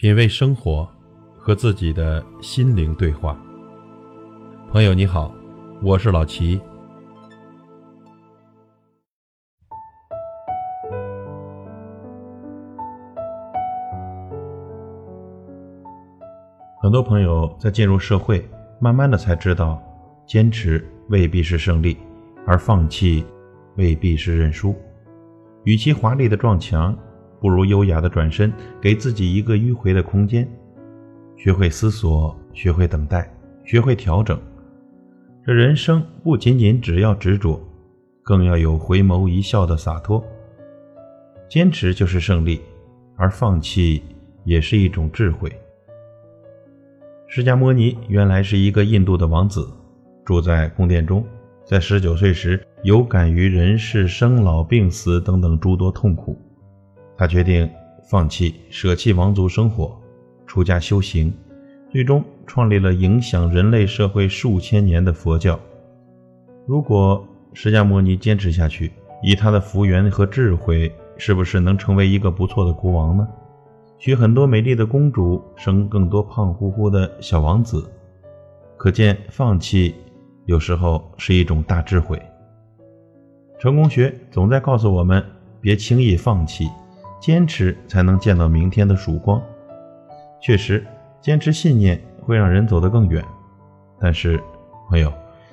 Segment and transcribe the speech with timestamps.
[0.00, 0.88] 品味生活，
[1.36, 3.38] 和自己的心灵对话。
[4.72, 5.30] 朋友你好，
[5.82, 6.58] 我是老齐。
[16.80, 18.42] 很多朋友在进入社会，
[18.78, 19.82] 慢慢的才知道，
[20.26, 21.98] 坚持未必是胜利，
[22.46, 23.22] 而放弃
[23.76, 24.74] 未必是认输。
[25.64, 26.96] 与其华丽的撞墙。
[27.40, 30.46] 不如优雅的转身，给自己一个迂回的空间，
[31.36, 33.32] 学会思索，学会等待，
[33.64, 34.38] 学会调整。
[35.44, 37.58] 这人生不仅仅只要执着，
[38.22, 40.22] 更要有回眸一笑的洒脱。
[41.48, 42.60] 坚持就是胜利，
[43.16, 44.02] 而放弃
[44.44, 45.50] 也是一种智慧。
[47.26, 49.66] 释迦牟尼原来是一个印度的王子，
[50.24, 51.24] 住在宫殿中，
[51.64, 56.38] 在十九岁时有感于人世生老病死等等诸多痛苦。
[57.20, 57.68] 他决定
[58.02, 59.94] 放弃、舍弃王族生活，
[60.46, 61.30] 出家修行，
[61.90, 65.60] 最终创立了影响人类社会数千年的佛教。
[66.66, 68.90] 如果释迦牟尼坚持下去，
[69.22, 73.28] 以他的福缘和智慧，是不是能成为一个不错的国王呢？
[73.98, 77.86] 娶很多美丽的公主，生更多胖乎乎的小王子？
[78.78, 79.94] 可见，放弃
[80.46, 82.18] 有时候是一种大智慧。
[83.58, 85.22] 成功学总在告诉我们，
[85.60, 86.66] 别轻易放弃。
[87.20, 89.40] 坚持才能见到明天的曙光。
[90.40, 90.84] 确实，
[91.20, 93.22] 坚持信念会让人走得更远。
[94.00, 94.40] 但是，
[94.88, 95.12] 朋友，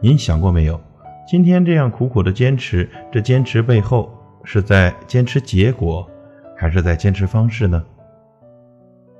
[0.00, 0.80] 您想过没有？
[1.26, 4.08] 今天这样苦苦的坚持，这坚持背后
[4.44, 6.08] 是在坚持结果，
[6.56, 7.84] 还是在坚持方式呢？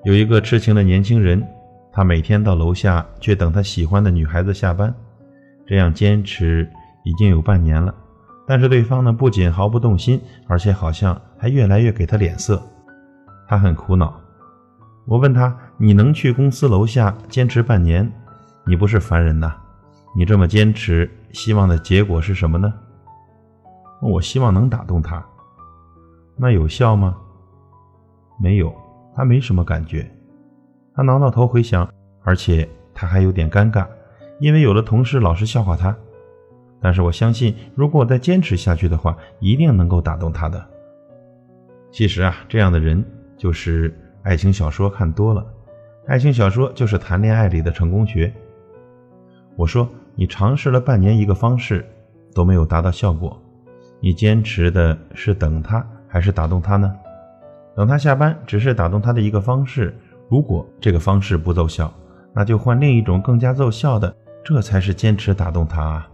[0.04, 1.44] 有一个痴情的年轻人，
[1.92, 4.94] 他每天到楼下去等他喜欢的女孩子下班，
[5.66, 6.70] 这样坚持
[7.02, 7.92] 已经有半年了。
[8.48, 12.62] 但是对方呢，不仅毫不动心，而且好像还越来越给他脸色，
[13.46, 14.18] 他很苦恼。
[15.04, 18.10] 我问他：“你能去公司楼下坚持半年？
[18.66, 19.54] 你不是凡人呐！
[20.16, 22.72] 你这么坚持，希望的结果是什么呢？”
[24.00, 25.22] 我希望能打动他。
[26.34, 27.18] 那有效吗？
[28.40, 28.74] 没有，
[29.14, 30.10] 他没什么感觉。
[30.94, 31.86] 他挠挠头回想，
[32.22, 33.86] 而且他还有点尴尬，
[34.40, 35.94] 因为有的同事老是笑话他。
[36.80, 40.64] 但是我相信，如果我再坚持下去的话，一定能够打动他的。
[41.90, 43.04] 其实啊，这样的人
[43.36, 45.44] 就是爱情小说看多了，
[46.06, 48.32] 爱情小说就是谈恋爱里的成功学。
[49.56, 51.84] 我说，你尝试了半年一个方式
[52.34, 53.36] 都没有达到效果，
[54.00, 56.94] 你坚持的是等他还是打动他呢？
[57.74, 59.96] 等他下班只是打动他的一个方式，
[60.28, 61.92] 如果这个方式不奏效，
[62.32, 66.08] 那就换另一种更加奏效的，这才是坚持打动他啊。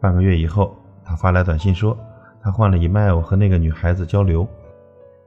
[0.00, 1.96] 半个月以后，他发来短信说，
[2.40, 4.46] 他换了 email 和那个女孩子交流。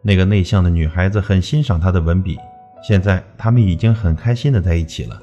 [0.02, 2.38] 那个内向的女孩子很欣赏他的文笔，
[2.82, 5.22] 现在他们已经很开心的在一起了。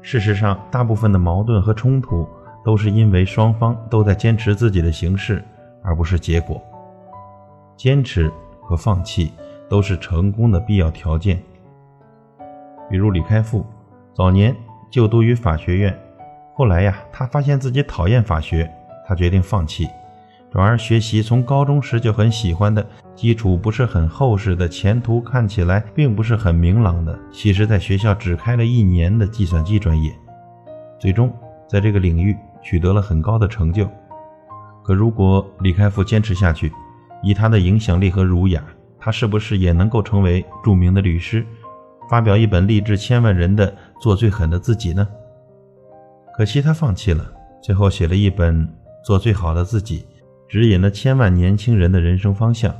[0.00, 2.28] 事实上，大部分的矛盾和冲突
[2.64, 5.42] 都是因为双方都在坚持自己的形式，
[5.82, 6.62] 而不是结果。
[7.76, 8.30] 坚持
[8.60, 9.32] 和放弃
[9.68, 11.42] 都是成功的必要条件。
[12.88, 13.66] 比如李开复，
[14.14, 14.54] 早年
[14.88, 15.98] 就读于法学院。
[16.56, 18.66] 后来呀，他发现自己讨厌法学，
[19.06, 19.86] 他决定放弃，
[20.50, 22.84] 转而学习从高中时就很喜欢的、
[23.14, 30.10] 基础不是很厚实的、前途看起来并不是很明朗的，其实在学校只开了一年的计算机专业。
[30.98, 31.30] 最终
[31.68, 33.86] 在这个领域取得了很高的成就。
[34.82, 36.72] 可如果李开复坚持下去，
[37.22, 38.64] 以他的影响力和儒雅，
[38.98, 41.44] 他是不是也能够成为著名的律师，
[42.08, 45.06] 发表一本励志千万人的《做最狠的自己》呢？
[46.36, 47.32] 可惜他放弃了，
[47.62, 48.66] 最后写了一本
[49.02, 50.00] 《做最好的自己》，
[50.46, 52.74] 指引了千万年轻人的人生方向。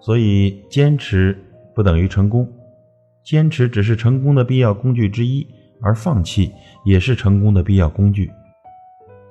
[0.00, 1.38] 所以，坚持
[1.74, 2.50] 不等于成功，
[3.22, 5.46] 坚持只是成功的必要工具之一，
[5.82, 6.50] 而放弃
[6.82, 8.30] 也是成功的必要工具。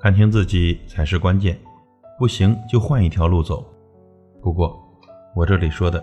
[0.00, 1.58] 看清自己才是关键，
[2.16, 3.66] 不行就换一条路走。
[4.40, 4.80] 不过，
[5.34, 6.02] 我这里说的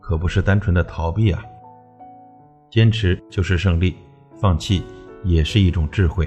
[0.00, 1.44] 可不是单纯的逃避啊，
[2.70, 3.94] 坚持就是胜利，
[4.40, 4.82] 放弃
[5.22, 6.26] 也是一种智慧。